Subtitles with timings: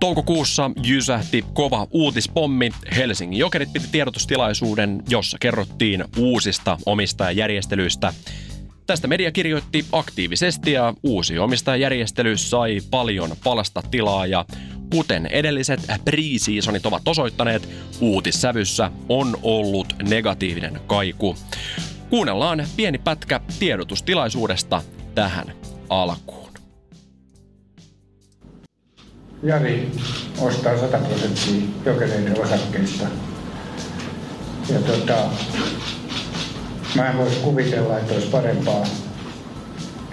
[0.00, 2.70] Toukokuussa jysähti kova uutispommi.
[2.96, 8.14] Helsingin Jokerit piti tiedotustilaisuuden, jossa kerrottiin uusista omistajajärjestelyistä.
[8.86, 14.44] Tästä media kirjoitti aktiivisesti ja uusi omistajajärjestely sai paljon palasta tilaa ja
[14.90, 17.68] kuten edelliset pre-seasonit ovat osoittaneet,
[18.00, 21.36] uutissävyssä on ollut negatiivinen kaiku.
[22.10, 24.82] Kuunnellaan pieni pätkä tiedotustilaisuudesta
[25.14, 25.52] tähän
[25.88, 26.37] alkuun.
[29.42, 29.92] Jari
[30.40, 33.04] ostaa 100 prosenttia jokereiden osakkeista.
[34.68, 35.16] Ja tota,
[36.96, 38.86] mä en voisi kuvitella, että olisi parempaa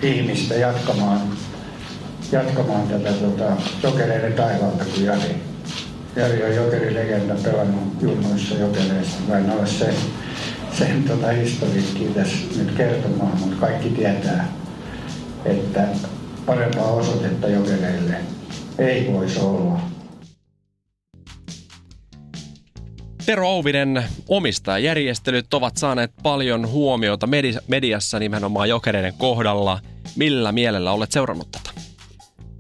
[0.02, 1.22] ihmistä jatkamaan,
[2.32, 3.52] jatkamaan tätä tota,
[3.84, 5.36] jokereiden taivaalta kuin Jari.
[6.16, 9.18] Jari on jokerilegenda pelannut junnoissa jokereissa.
[9.28, 9.96] Mä en ole sen,
[10.78, 14.48] sen tota historiikkiä tässä nyt kertomaan, mutta kaikki tietää,
[15.46, 15.88] että
[16.46, 18.35] parempaa osoitetta jokereille
[18.80, 19.80] ei voisi olla.
[23.26, 27.28] Tero Ouvinen, omistajajärjestelyt ovat saaneet paljon huomiota
[27.68, 29.80] mediassa nimenomaan jokereiden kohdalla.
[30.16, 31.70] Millä mielellä olet seurannut tätä?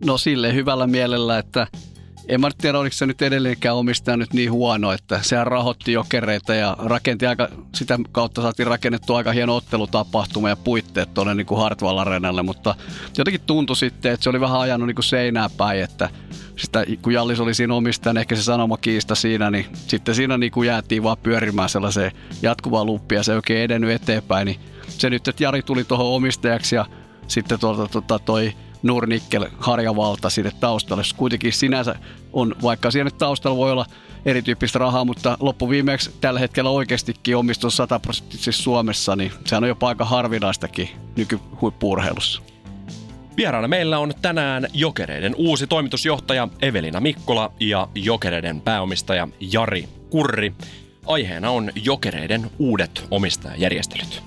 [0.05, 1.67] No sille hyvällä mielellä, että
[2.27, 6.53] en mä tiedä, oliko se nyt edelleenkään omistaja nyt niin huono, että sehän rahoitti jokereita
[6.55, 11.61] ja rakenti aika, sitä kautta saatiin rakennettu aika hieno ottelutapahtuma ja puitteet tuonne niin kuin
[11.61, 12.75] Hartwall Arenalle, mutta
[13.17, 16.09] jotenkin tuntui sitten, että se oli vähän ajanut niin kuin seinää päin, että
[16.55, 20.67] sitä, kun Jallis oli siinä omistajana, ehkä se sanomakiista siinä, niin sitten siinä niin kuin
[20.67, 25.43] jäätiin vaan pyörimään sellaiseen jatkuvaan luppia, se ei oikein edennyt eteenpäin, niin se nyt, että
[25.43, 26.85] Jari tuli tuohon omistajaksi ja
[27.27, 28.53] sitten tuota, tuota, toi
[28.85, 31.03] Nurnikkel harjavalta sinne taustalle.
[31.17, 31.95] Kuitenkin sinänsä
[32.33, 33.85] on, vaikka siellä nyt taustalla voi olla
[34.25, 39.87] erityyppistä rahaa, mutta loppuviimeksi tällä hetkellä oikeastikin omistus 100 prosenttisesti Suomessa, niin sehän on jopa
[39.87, 42.41] aika harvinaistakin nykyhuippuurheilussa.
[43.37, 50.53] Vieraana meillä on tänään Jokereiden uusi toimitusjohtaja Evelina Mikkola ja Jokereiden pääomistaja Jari Kurri.
[51.05, 54.23] Aiheena on Jokereiden uudet omistajajärjestelyt.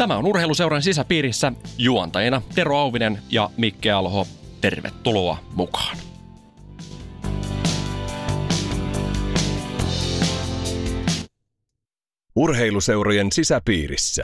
[0.00, 4.26] Tämä on Urheiluseuran sisäpiirissä juontajina Tero Auvinen ja Mikke Alho.
[4.60, 5.96] Tervetuloa mukaan.
[12.36, 14.22] Urheiluseurojen sisäpiirissä.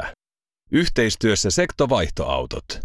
[0.70, 2.80] Yhteistyössä sektovaihtoautot.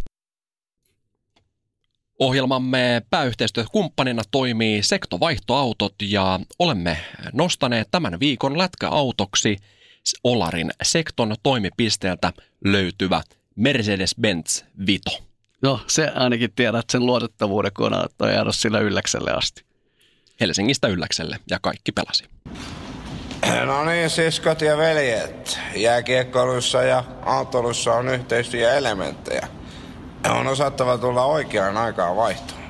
[2.20, 6.98] Ohjelmamme pääyhteistyökumppanina toimii Sektovaihtoautot ja olemme
[7.34, 9.58] nostaneet tämän viikon lätkäautoksi
[10.24, 12.34] Olarin Sekton toimipisteeltä
[12.66, 13.22] löytyvä
[13.56, 15.12] Mercedes-Benz Vito.
[15.62, 19.66] No se ainakin tiedät sen luotettavuuden, kun on jäädä sillä ylläkselle asti.
[20.42, 22.26] Helsingistä ylläkselle ja kaikki pelasi.
[23.66, 25.60] No niin, siskot ja veljet.
[25.76, 29.48] Jääkiekkoilussa ja autolussa on yhteistyöelementtejä.
[30.30, 32.61] On osattava tulla oikeaan aikaan vaihtoon.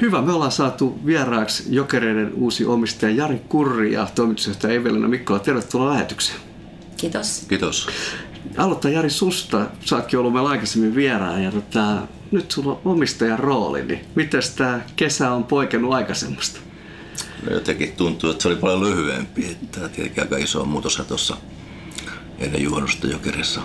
[0.00, 5.38] Hyvä, me ollaan saatu vieraaksi Jokereiden uusi omistaja Jari Kurri ja toimitusjohtaja Evelina Mikkola.
[5.38, 6.38] Tervetuloa lähetykseen.
[6.96, 7.44] Kiitos.
[7.48, 7.88] Kiitos.
[8.56, 9.66] Aloittaa Jari susta.
[9.84, 11.96] Saatkin ollut meillä aikaisemmin vieraan ja tota,
[12.30, 16.60] nyt sulla on omistajan rooli, niin miten tämä kesä on poikennut aikaisemmasta?
[17.46, 19.44] No jotenkin tuntuu, että se oli paljon lyhyempi.
[19.46, 21.36] Että tietenkin aika iso muutos tuossa
[22.38, 23.60] ennen juhannusta Jokerissa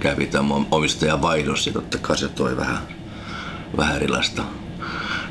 [0.00, 2.78] kävi tämä omistajan vaihdos ja totta kai se toi vähän,
[3.76, 4.42] vähän erilaista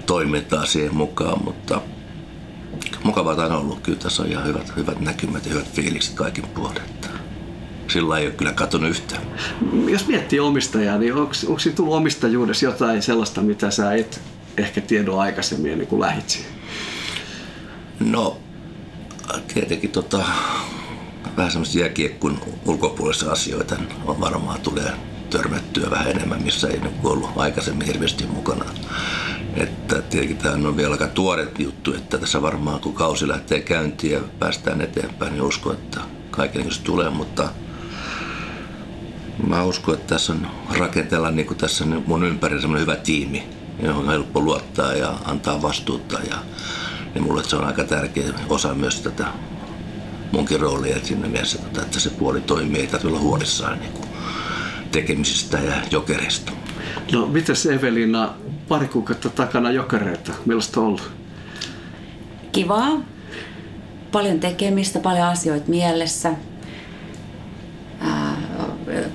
[0.05, 1.81] toimintaa siihen mukaan, mutta
[3.03, 3.79] mukavaa on ollut.
[3.79, 6.81] Kyllä tässä on ihan hyvät, hyvät näkymät ja hyvät fiilikset kaikin puolin.
[7.87, 9.21] Sillä ei ole kyllä katsonut yhtään.
[9.87, 14.21] Jos miettii omistajaa, niin onko, onko tullut omistajuudessa jotain sellaista, mitä sä et
[14.57, 16.51] ehkä tiedä aikaisemmin ennen kuin lähit siihen?
[17.99, 18.37] No,
[19.53, 20.23] tietenkin tota,
[21.37, 23.75] vähän semmoisia jääkiekkun ulkopuolisia asioita
[24.05, 24.91] on varmaan tulee
[25.29, 28.65] törmättyä vähän enemmän, missä ei ollut aikaisemmin hirveästi mukana.
[29.55, 34.13] Että tietenkin tämä on vielä aika tuore juttu, että tässä varmaan kun kausi lähtee käyntiin
[34.13, 35.99] ja päästään eteenpäin, niin uskon, että
[36.31, 37.49] kaiken se tulee, mutta
[39.47, 40.47] mä uskon, että tässä on
[40.77, 43.43] rakentella niin kuin tässä mun ympärillä semmoinen hyvä tiimi,
[43.83, 46.35] johon on helppo luottaa ja antaa vastuuta ja
[47.13, 49.25] niin mulle se on aika tärkeä osa myös tätä
[50.31, 54.07] munkin roolia siinä mielessä, että se puoli toimii, ei tarvitse olla huolissaan niin kuin
[54.91, 56.51] tekemisistä ja jokerista.
[57.11, 58.33] No mitäs Evelina,
[58.67, 61.11] pari kuukautta takana jokereita, millaista on ollut?
[62.55, 63.01] kivaa.
[64.11, 66.33] Paljon tekemistä, paljon asioita mielessä.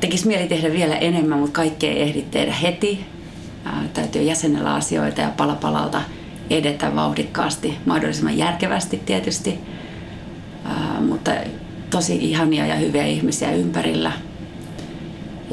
[0.00, 3.06] Tekisi mieli tehdä vielä enemmän, mutta kaikkea ei ehdi tehdä heti.
[3.94, 6.02] Täytyy jäsenellä asioita ja palapalalta
[6.50, 9.58] edetä vauhdikkaasti, mahdollisimman järkevästi tietysti.
[11.08, 11.30] Mutta
[11.90, 14.12] tosi ihania ja hyviä ihmisiä ympärillä.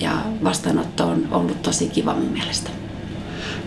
[0.01, 0.11] Ja
[0.44, 2.69] vastaanotto on ollut tosi kiva mun mielestä.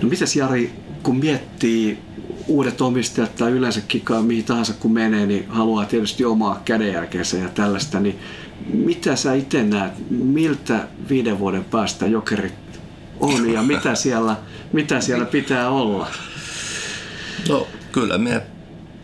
[0.03, 1.99] No mitäs Jari, kun miettii
[2.47, 8.01] uudet omistajat tai yleensäkin mihin tahansa kun menee, niin haluaa tietysti omaa kädenjälkeensä ja tällaista,
[8.01, 8.19] niin
[8.73, 12.55] mitä sä itse näet, miltä viiden vuoden päästä jokerit
[13.21, 14.37] on ja mitä siellä,
[14.73, 16.11] mitä siellä pitää olla?
[17.49, 18.43] No kyllä me,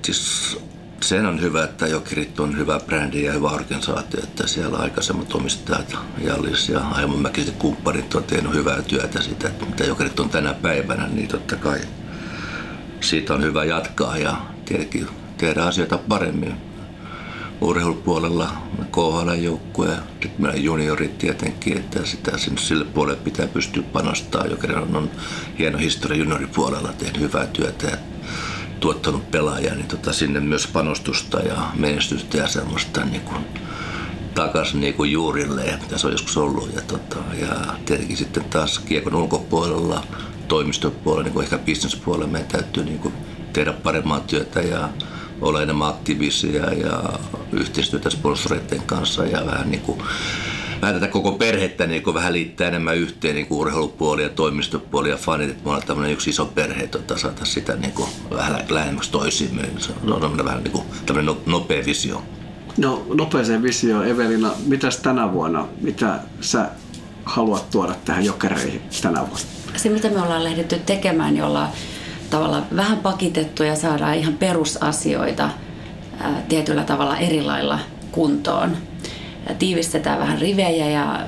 [0.03, 0.59] siis
[1.01, 5.97] sen on hyvä, että Jokerit on hyvä brändi ja hyvä organisaatio, että siellä aikaisemmat omistajat,
[6.25, 11.09] Jallis ja Aimonmäkiset kumppanit on tehnyt hyvää työtä sitä, että mitä Jokerit on tänä päivänä,
[11.09, 11.81] niin totta kai
[13.01, 15.09] siitä on hyvä jatkaa ja tietenkin
[15.39, 16.55] tehdä asioita paremmin.
[17.61, 18.51] Urheilupuolella
[18.93, 19.97] KHL-joukkue,
[20.39, 24.51] meidän juniorit tietenkin, että sitä sinne sille puolelle pitää pystyä panostamaan.
[24.51, 25.11] Jokerin on,
[25.59, 27.99] hieno historia junioripuolella, tehnyt hyvää työtä
[28.81, 33.47] tuottanut pelaajia, niin tota, sinne myös panostusta ja menestystä ja semmoista niin kuin,
[34.35, 36.75] takaisin niin kuin juurille, mitä se on joskus ollut.
[36.75, 40.05] Ja, tota, ja tietenkin sitten taas kiekon ulkopuolella,
[40.49, 43.15] toimistopuolella, niin kuin ehkä bisnespuolella meidän täytyy niin kuin
[43.53, 44.89] tehdä paremmaa työtä ja
[45.41, 47.03] olla enemmän aktiivisia ja
[47.53, 50.03] yhteistyötä sponsoreiden kanssa ja vähän niin kuin
[50.83, 55.17] vähän tätä koko perhettä niin vähän liittää enemmän yhteen niin kuin urheilupuoli ja toimistopuoli ja
[55.17, 59.11] fanit, että me ollaan tämmöinen yksi iso perhe, että saada sitä niin kuin vähän lähemmäksi
[59.11, 59.63] toisiimme.
[59.79, 62.23] Se on vähän niin kuin tämmöinen no, nopea visio.
[62.77, 66.71] No nopeeseen visioon, Evelina, mitäs tänä vuonna, mitä sä
[67.25, 69.47] haluat tuoda tähän jokereihin tänä vuonna?
[69.77, 71.69] Se, mitä me ollaan lähdetty tekemään, niin ollaan
[72.31, 75.51] tavallaan vähän pakitettu ja saadaan ihan perusasioita
[76.21, 77.79] ää, tietyllä tavalla eri lailla
[78.13, 78.77] kuntoon
[79.59, 81.27] tiivistetään vähän rivejä ja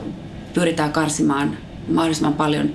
[0.54, 1.56] pyritään karsimaan
[1.88, 2.70] mahdollisimman paljon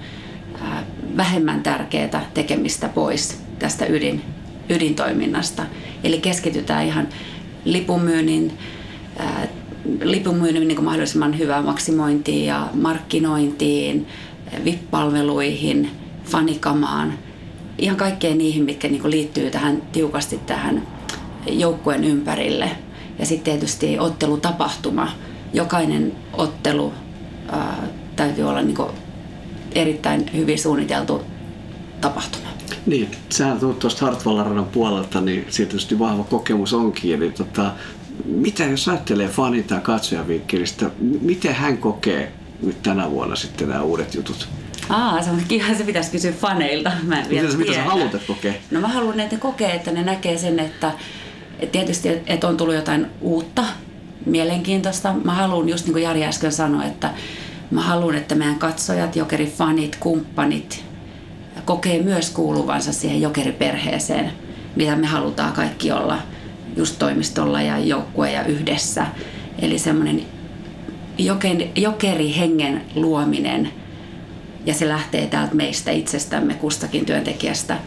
[1.18, 4.22] vähemmän tärkeää tekemistä pois tästä ydin,
[4.70, 5.66] ydintoiminnasta.
[6.04, 7.08] Eli keskitytään ihan
[7.66, 8.54] lipunmyynnin,
[10.04, 14.08] lipunmyynnin niin mahdollisimman hyvään maksimointiin ja markkinointiin,
[14.66, 15.90] VIP-palveluihin,
[16.26, 17.14] fanikamaan,
[17.78, 20.88] ihan kaikkeen niihin, mitkä niin liittyy tähän tiukasti tähän
[21.50, 22.72] joukkueen ympärille.
[23.20, 25.12] Ja sitten tietysti ottelutapahtuma,
[25.54, 26.94] jokainen ottelu
[27.52, 28.78] ää, täytyy olla niin
[29.76, 31.22] erittäin hyvin suunniteltu
[32.02, 32.50] tapahtuma.
[32.86, 37.16] Niin, sä tulet tuosta Hartwallaradan puolelta, niin siitä tietysti vahva kokemus onkin.
[37.16, 37.72] Eli tota,
[38.26, 40.90] mitä jos ajattelee fanin tai katsojavinkkelistä,
[41.22, 44.48] miten hän kokee nyt tänä vuonna sitten nämä uudet jutut?
[44.90, 46.92] Aa, se on kiva, se pitäisi kysyä faneilta.
[47.04, 48.54] Mä en vielä mitä, mitä sä haluat kokea?
[48.72, 50.92] No mä haluan, että ne kokee, että ne näkee sen, että,
[51.60, 53.66] että tietysti että on tullut jotain uutta,
[54.26, 55.14] mielenkiintoista.
[55.24, 57.10] Mä haluan, just niin kuin Jari äsken sanoi, että
[57.72, 60.86] mä haluan, että meidän katsojat, jokerifanit, kumppanit
[61.66, 64.32] kokee myös kuuluvansa siihen jokeriperheeseen,
[64.76, 66.18] mitä me halutaan kaikki olla
[66.78, 69.06] just toimistolla ja joukkue ja yhdessä.
[69.60, 70.22] Eli semmoinen
[71.76, 73.70] jokerihengen luominen
[74.66, 77.78] ja se lähtee täältä meistä itsestämme kustakin työntekijästä,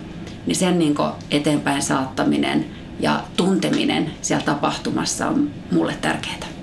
[0.46, 0.94] niin sen niin
[1.30, 2.64] eteenpäin saattaminen–
[3.00, 6.56] ja tunteminen siellä tapahtumassa on mulle tärkeää.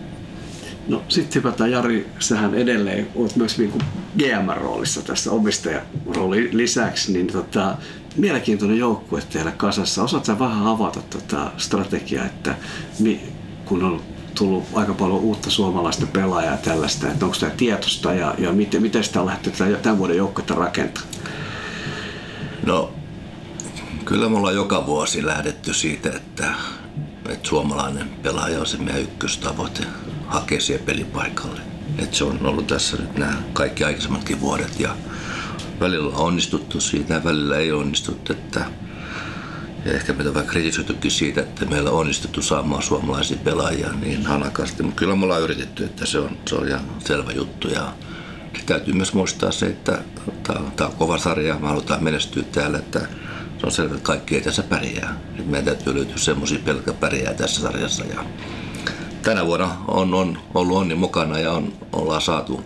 [0.88, 3.74] No sitten hypätään Jari, sähän edelleen olet myös niin
[4.18, 7.78] GM-roolissa tässä omistajaroolin lisäksi, niin tota,
[8.18, 10.04] mielenkiintoinen joukkue teillä kasassa.
[10.04, 12.56] Osaatko vähän avata tota strategiaa, että
[13.00, 13.22] mi,
[13.66, 14.02] kun on
[14.36, 18.82] tullut aika paljon uutta suomalaista pelaajaa ja tällaista, että onko tämä tietosta ja, ja miten,
[18.82, 21.13] miten sitä on lähdetty tämän vuoden joukkuetta rakentamaan?
[22.66, 22.93] No
[24.05, 26.53] Kyllä me ollaan joka vuosi lähdetty siitä, että,
[27.29, 29.83] että suomalainen pelaaja on se meidän ykköstavoite,
[30.27, 31.62] hakee siihen pelipaikalle.
[31.98, 34.95] Että se on ollut tässä nyt nämä kaikki aikaisemmatkin vuodet ja
[35.79, 38.33] välillä on onnistuttu siitä ja välillä ei onnistuttu.
[38.33, 38.65] Että,
[39.86, 44.25] ja ehkä meitä on vähän kritisoitukin siitä, että meillä on onnistuttu saamaan suomalaisia pelaajia niin
[44.25, 44.83] hanakasti.
[44.83, 47.67] Mutta kyllä me ollaan yritetty, että se on, se on ihan selvä juttu.
[47.67, 47.93] Ja
[48.65, 50.01] täytyy myös muistaa se, että
[50.43, 53.07] tämä on kova sarja, me halutaan menestyä täällä, että
[53.63, 55.20] se on selvä, että kaikki ei tässä pärjää.
[55.39, 58.03] Et meidän täytyy löytyä semmoisia pelkkä pärjää tässä sarjassa.
[58.03, 58.25] Ja
[59.22, 62.63] tänä vuonna on, on ollut onni mukana ja on, ollaan saatu,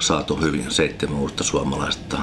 [0.00, 2.18] saatu hyvin seitsemän uutta suomalaista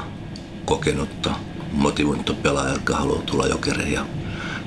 [0.65, 1.31] kokenutta,
[1.71, 4.05] motivoinutta pelaajaa, jotka haluaa tulla jokereen ja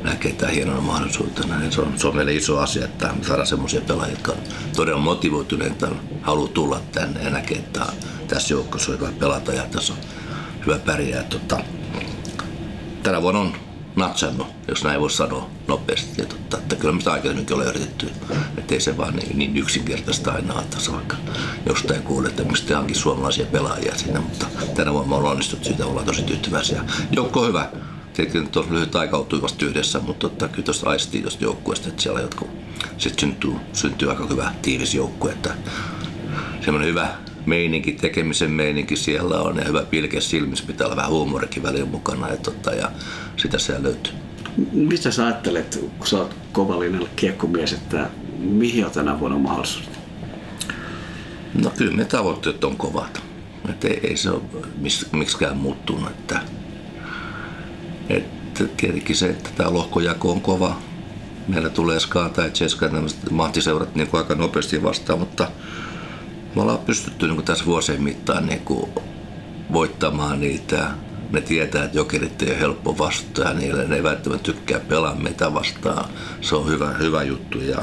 [0.02, 1.58] näkee tämän hienona mahdollisuutena.
[1.58, 4.38] Niin se, on, se on meille iso asia, että saadaan semmoisia pelaajia, jotka on
[4.76, 5.88] todella motivoituneita,
[6.22, 7.86] haluaa tulla tänne ja näkee, että
[8.28, 9.98] tässä joukkossa on hyvä pelata ja tässä on
[10.66, 11.22] hyvä pärjää.
[11.22, 11.60] Tota,
[13.02, 13.52] tänä vuonna on
[13.96, 16.22] natsannut, jos näin voi sanoa nopeasti.
[16.22, 18.10] Ja totta, että kyllä mitä aikaisemminkin ole yritetty.
[18.58, 21.16] Että ei se vaan niin, niin yksinkertaista aina antaa vaikka
[21.66, 26.06] jostain kuulee, että mistä onkin suomalaisia pelaajia siinä, mutta tänä vuonna on onnistuttu siitä, ollaan
[26.06, 26.84] tosi tyytyväisiä.
[27.12, 27.68] Joukko hyvä.
[28.12, 32.02] Tietenkin on lyhyt aika oltu vasta yhdessä, mutta totta, kyllä tuosta aistii tuosta joukkueesta, että
[32.02, 32.50] siellä jotkut
[32.98, 35.54] sitten syntyy, syntyy aika hyvä tiivis joukkue, että
[36.64, 37.08] semmoinen hyvä
[37.46, 42.28] meininki, tekemisen meininki siellä on ja hyvä pilke silmissä, pitää olla vähän huumorikin väliin mukana
[42.28, 42.90] ja, totta, ja
[43.36, 44.12] sitä siellä löytyy.
[44.72, 49.90] Mitä sä ajattelet, kun sä oot kovallinen kiekkomies, että mihin on tänä vuonna mahdollisuus?
[51.62, 53.22] No kyllä me tavoitteet on kovat.
[53.68, 54.42] Että ei, ei se ole
[55.12, 56.10] miksikään muuttunut.
[56.10, 56.40] Että,
[58.08, 60.76] että tietenkin se, että tämä lohkojako on kova.
[61.48, 65.48] Meillä tulee Skata ja Cheska tämmöiset mahtiseurat niin aika nopeasti vastaan, mutta
[66.54, 68.90] me ollaan pystytty niin tässä vuosien mittaan niin kuin
[69.72, 70.90] voittamaan niitä.
[71.30, 73.86] Ne tietää, että jokerit ei ole helppo vastaa niille.
[73.86, 76.10] Ne ei välttämättä tykkää pelaa meitä vastaan.
[76.40, 77.78] Se on hyvä, hyvä juttu ja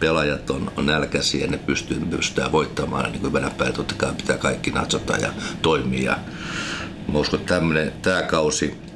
[0.00, 3.12] pelaajat on, on nälkäisiä ne pystyy, ne pystytään voittamaan.
[3.12, 6.18] Niin kuin päin totta kai pitää kaikki natsata ja toimia.
[7.12, 8.91] Mä uskon, että tämä kausi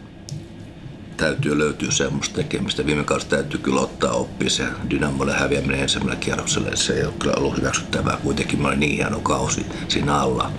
[1.17, 2.87] täytyy löytyä semmoista tekemistä.
[2.87, 6.69] Viime kaudella täytyy kyllä ottaa oppia se Dynamolle häviäminen ensimmäisellä kierroksella.
[6.75, 8.19] Se ei ole kyllä ollut hyväksyttävää.
[8.23, 10.51] Kuitenkin mä olin niin hieno kausi siinä alla.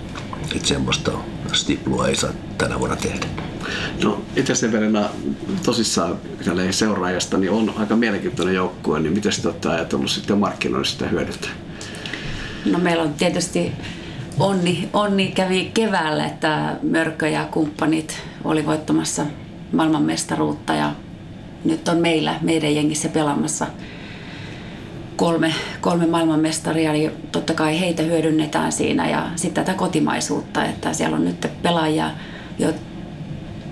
[0.56, 1.12] Että semmoista
[1.52, 3.26] stiplua ei saa tänä vuonna tehdä.
[4.04, 5.08] No Itä-Severina
[5.64, 6.16] tosissaan
[6.70, 11.50] seuraajasta niin on aika mielenkiintoinen joukkue, niin miten te olette ajatellut sitten markkinoida sitä hyödyntää?
[12.64, 13.72] No meillä on tietysti
[14.38, 19.22] onni, onni kävi keväällä, että Mörkö ja kumppanit oli voittamassa
[19.72, 20.92] maailmanmestaruutta ja
[21.64, 23.66] nyt on meillä, meidän jengissä pelaamassa
[25.16, 31.16] kolme, kolme maailmanmestaria, niin totta kai heitä hyödynnetään siinä ja sitten tätä kotimaisuutta, että siellä
[31.16, 32.10] on nyt pelaajia,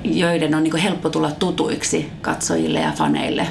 [0.04, 3.46] joiden on niin helppo tulla tutuiksi katsojille ja faneille.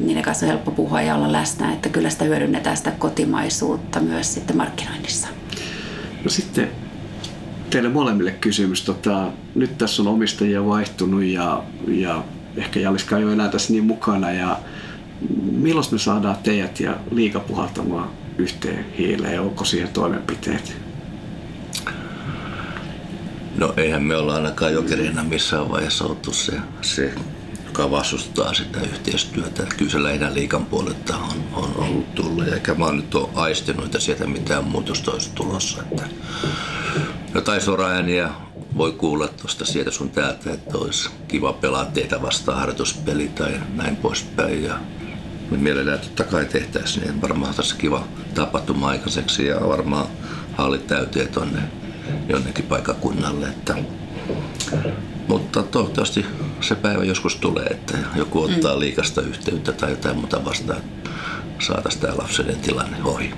[0.00, 4.34] Niiden kanssa on helppo puhua ja olla läsnä, että kyllä sitä hyödynnetään sitä kotimaisuutta myös
[4.34, 5.28] sitten markkinoinnissa.
[6.24, 6.83] No sitten
[7.74, 8.82] teille molemmille kysymys.
[8.82, 12.24] Tota, nyt tässä on omistajia vaihtunut ja, ja
[12.56, 14.32] ehkä Jaliska ei ole enää tässä niin mukana.
[14.32, 14.58] Ja
[15.52, 19.40] milloin me saadaan teidät ja liika puhaltamaan yhteen hiileen?
[19.40, 20.76] Onko siihen toimenpiteet?
[23.56, 26.52] No eihän me olla ainakaan jokerina missään vaiheessa oltu se,
[26.82, 27.14] se
[27.66, 29.66] joka vastustaa sitä yhteistyötä.
[29.76, 34.00] Kyllä se lähinnä liikan puolelta on, on ollut tullut, eikä mä nyt ole aistinut, että
[34.00, 35.82] sieltä mitään muutosta olisi tulossa.
[35.82, 36.02] Että
[37.34, 38.30] jotain soraääniä
[38.76, 43.96] voi kuulla tuosta sieltä sun täältä, että olisi kiva pelaa teitä vastaan harjoituspeli tai näin
[43.96, 44.64] poispäin.
[44.64, 44.78] Ja
[45.50, 50.06] me mielellään totta kai tehtäisiin, niin varmaan tässä kiva tapahtuma aikaiseksi ja varmaan
[50.52, 51.60] hallit täytyy tonne
[52.28, 53.46] jonnekin paikakunnalle.
[53.46, 53.74] Että
[55.28, 56.26] mutta toivottavasti
[56.60, 58.80] se päivä joskus tulee, että joku ottaa mm.
[58.80, 60.80] liikasta yhteyttä tai jotain muuta vastaan,
[61.58, 63.30] saataisiin tämä lapsiden tilanne ohi.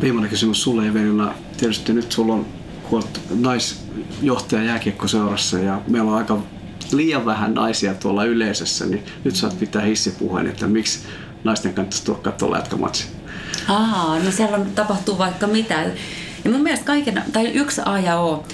[0.00, 1.34] Viimeinen kysymys sulle Evelina.
[1.56, 2.57] Tietysti nyt sulla on
[3.30, 6.38] naisjohtaja jääkiekkoseurassa ja meillä on aika
[6.92, 10.98] liian vähän naisia tuolla yleisössä, niin nyt saat pitää hissipuheen, että miksi
[11.44, 13.06] naisten kannattaisi tulla katsoa lätkämatsi.
[13.68, 15.82] Aa, no siellä on, tapahtuu vaikka mitä.
[16.44, 18.44] Ja mun mielestä kaiken, tai yksi A ja O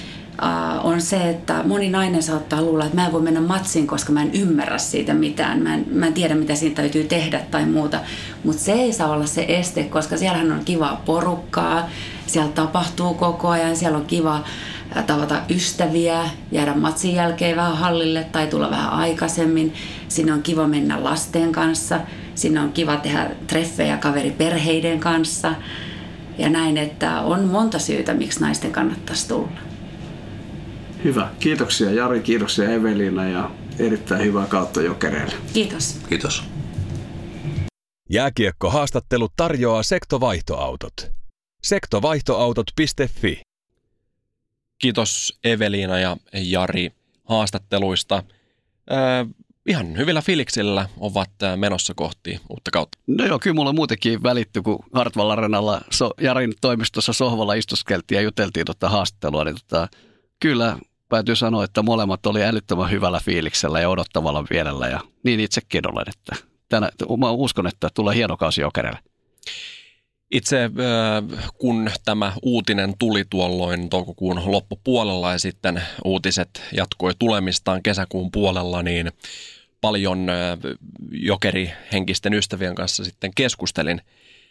[0.43, 4.13] uh, on se, että moni nainen saattaa luulla, että mä en voi mennä matsiin, koska
[4.13, 5.63] mä en ymmärrä siitä mitään.
[5.63, 8.01] Mä en, mä en tiedä, mitä siinä täytyy tehdä tai muuta.
[8.45, 11.89] Mutta se ei saa olla se este, koska siellähän on kivaa porukkaa,
[12.27, 14.45] siellä tapahtuu koko ajan, siellä on kiva
[15.07, 19.75] tavata ystäviä, jäädä matsin jälkeen vähän hallille tai tulla vähän aikaisemmin.
[20.09, 22.01] Sinne on kiva mennä lasten kanssa,
[22.35, 25.55] sinne on kiva tehdä treffejä kaveriperheiden kanssa
[26.39, 29.74] ja näin, että on monta syytä, miksi naisten kannattaisi tulla.
[31.05, 31.31] Hyvä.
[31.39, 35.35] Kiitoksia Jari, kiitoksia Evelina ja erittäin hyvää kautta Jokereille.
[35.53, 36.01] Kiitos.
[36.09, 36.43] Kiitos.
[38.11, 41.11] Jääkiekko-haastattelu tarjoaa sektovaihtoautot.
[41.63, 43.41] Sektovaihtoautot.fi
[44.79, 46.93] Kiitos Evelina ja Jari
[47.25, 48.23] haastatteluista.
[48.93, 49.35] Äh,
[49.67, 52.99] ihan hyvillä filiksillä ovat menossa kohti uutta kautta.
[53.07, 58.23] No joo, kyllä mulla muutenkin välitty, kun Hartwall Arenalla so, Jarin toimistossa sohvalla istuskeltiin ja
[58.23, 59.89] juteltiin tuota haastattelua, niin tota,
[60.41, 65.93] kyllä täytyy sanoa, että molemmat oli älyttömän hyvällä fiiliksellä ja odottavalla mielellä ja niin itsekin
[65.93, 68.99] olen, että tänä, mä uskon, että tulee hieno kausi jokerelle.
[70.31, 70.71] Itse
[71.59, 79.11] kun tämä uutinen tuli tuolloin toukokuun loppupuolella ja sitten uutiset jatkoi tulemistaan kesäkuun puolella, niin
[79.81, 80.27] paljon
[81.11, 84.01] jokerihenkisten ystävien kanssa sitten keskustelin,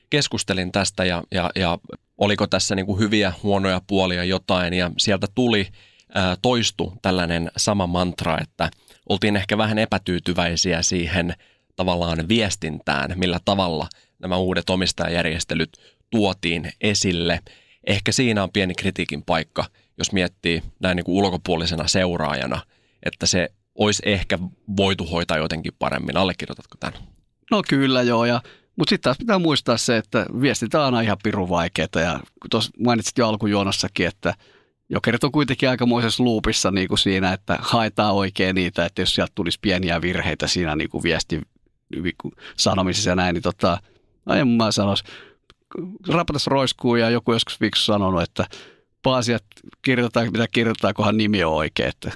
[0.09, 1.77] keskustelin tästä ja, ja, ja
[2.17, 5.67] oliko tässä niin kuin hyviä, huonoja puolia jotain ja sieltä tuli
[6.41, 8.69] toistu tällainen sama mantra, että
[9.09, 11.35] oltiin ehkä vähän epätyytyväisiä siihen
[11.75, 13.87] tavallaan viestintään, millä tavalla
[14.19, 15.69] nämä uudet omistajajärjestelyt
[16.09, 17.39] tuotiin esille.
[17.87, 19.65] Ehkä siinä on pieni kritiikin paikka,
[19.97, 22.61] jos miettii näin niin kuin ulkopuolisena seuraajana,
[23.05, 24.39] että se olisi ehkä
[24.77, 26.17] voitu hoitaa jotenkin paremmin.
[26.17, 26.99] Allekirjoitatko tämän?
[27.51, 28.41] No kyllä joo, ja,
[28.75, 32.19] mutta sitten taas pitää muistaa se, että viestintä on aina ihan pirun vaikeaa, ja
[32.51, 34.33] tuossa mainitsit jo alkujuonossakin, että
[34.89, 39.31] Jokerit on kuitenkin aikamoisessa luupissa niin kuin siinä, että haetaan oikein niitä, että jos sieltä
[39.35, 41.41] tulisi pieniä virheitä siinä niin kuin viesti
[41.89, 42.13] niin
[42.57, 43.77] sanomisessa ja näin, niin tota,
[44.25, 45.07] aiemmin mä sanoisin,
[46.47, 48.45] roiskuu ja joku joskus fiksu sanonut, että
[49.03, 49.47] paasi, että
[49.81, 51.89] kirjoitetaan mitä kirjoitetaan, kunhan nimi on oikein.
[51.89, 52.11] Että,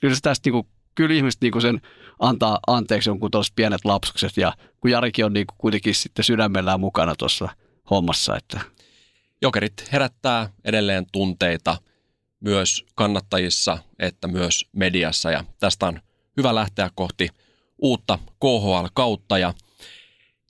[0.00, 1.80] kyllä se tästä niin kuin, kyllä ihmiset niin kuin sen
[2.18, 6.80] antaa anteeksi jonkun tuollaiset pienet lapsukset ja kun Jarikin on niin kuin kuitenkin sitten sydämellään
[6.80, 7.48] mukana tuossa
[7.90, 8.60] hommassa, että
[9.42, 11.76] Jokerit herättää edelleen tunteita
[12.40, 15.30] myös kannattajissa että myös mediassa.
[15.30, 16.00] Ja tästä on
[16.36, 17.28] hyvä lähteä kohti
[17.78, 19.54] uutta KHL-kautta ja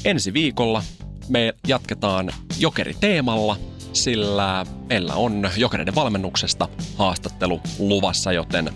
[0.04, 0.82] ensi viikolla
[1.28, 3.56] me jatketaan jokeriteemalla,
[3.92, 8.72] sillä meillä on jokereiden valmennuksesta haastattelu luvassa, joten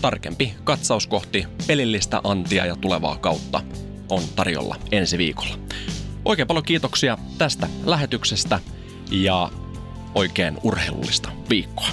[0.00, 3.62] tarkempi katsaus kohti pelillistä antia ja tulevaa kautta
[4.08, 5.58] on tarjolla ensi viikolla.
[6.24, 8.60] Oikein paljon kiitoksia tästä lähetyksestä
[9.10, 9.50] ja
[10.14, 11.88] oikein urheilullista viikkoa.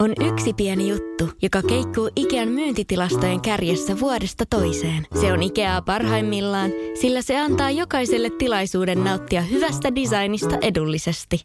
[0.00, 5.06] On yksi pieni juttu, joka keikkuu Ikean myyntitilastojen kärjessä vuodesta toiseen.
[5.20, 11.44] Se on Ikeaa parhaimmillaan, sillä se antaa jokaiselle tilaisuuden nauttia hyvästä designista edullisesti.